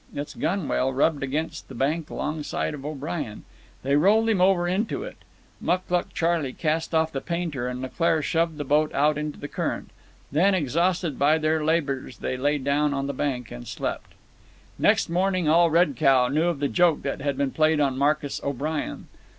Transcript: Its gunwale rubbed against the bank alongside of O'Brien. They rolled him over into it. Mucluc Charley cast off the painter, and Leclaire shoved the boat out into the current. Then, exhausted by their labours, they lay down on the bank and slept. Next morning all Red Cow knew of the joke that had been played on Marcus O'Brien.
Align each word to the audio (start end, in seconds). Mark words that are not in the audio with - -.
Its 0.15 0.33
gunwale 0.33 0.91
rubbed 0.91 1.21
against 1.21 1.67
the 1.69 1.75
bank 1.75 2.09
alongside 2.09 2.73
of 2.73 2.83
O'Brien. 2.83 3.43
They 3.83 3.95
rolled 3.95 4.29
him 4.29 4.41
over 4.41 4.67
into 4.67 5.03
it. 5.03 5.17
Mucluc 5.61 6.11
Charley 6.11 6.53
cast 6.53 6.95
off 6.95 7.11
the 7.11 7.21
painter, 7.21 7.67
and 7.67 7.83
Leclaire 7.83 8.23
shoved 8.23 8.57
the 8.57 8.63
boat 8.63 8.91
out 8.95 9.19
into 9.19 9.37
the 9.39 9.47
current. 9.47 9.91
Then, 10.31 10.55
exhausted 10.55 11.19
by 11.19 11.37
their 11.37 11.63
labours, 11.63 12.17
they 12.17 12.35
lay 12.35 12.57
down 12.57 12.95
on 12.95 13.05
the 13.05 13.13
bank 13.13 13.51
and 13.51 13.67
slept. 13.67 14.13
Next 14.79 15.07
morning 15.07 15.47
all 15.47 15.69
Red 15.69 15.95
Cow 15.95 16.29
knew 16.29 16.47
of 16.47 16.57
the 16.61 16.67
joke 16.67 17.03
that 17.03 17.21
had 17.21 17.37
been 17.37 17.51
played 17.51 17.79
on 17.79 17.95
Marcus 17.95 18.41
O'Brien. 18.43 19.05